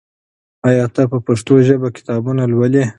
آیا 0.69 0.85
ته 0.95 1.01
په 1.11 1.17
پښتو 1.27 1.53
ژبه 1.67 1.87
کتابونه 1.97 2.43
لولې؟ 2.51 2.83